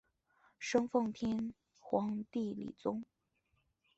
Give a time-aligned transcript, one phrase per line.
[0.57, 3.03] 生奉天皇帝李琮。